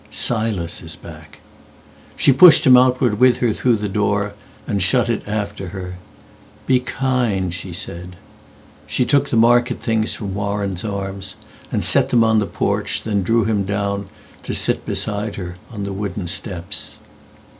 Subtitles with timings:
[0.09, 4.33] "Silas is back."She pushed him outward with her through the doorAnd
[4.81, 5.93] shut it after her.
[6.65, 8.15] "Be kind," she said.
[8.87, 13.43] She took the market things from Warren's armsAnd set them on the porch, then drew
[13.45, 16.97] him downTo sit beside her on the wooden steps.